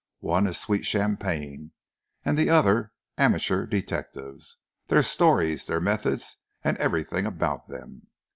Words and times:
One 0.21 0.47
is 0.47 0.57
sweet 0.59 0.83
champagne 0.83 1.73
and 2.25 2.35
the 2.35 2.49
other 2.49 2.91
amateur 3.19 3.67
detectives 3.67 4.57
their 4.87 5.03
stories, 5.03 5.67
their 5.67 5.79
methods 5.79 6.37
and 6.63 6.75
everything 6.79 7.27
about 7.27 7.67
them. 7.67 8.07